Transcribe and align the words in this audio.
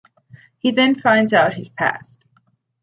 He 0.57 0.71
then 0.71 0.95
finds 0.99 1.31
out 1.31 1.53
his 1.53 1.69
past. 1.69 2.25